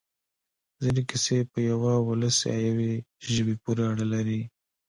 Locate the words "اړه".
3.91-4.05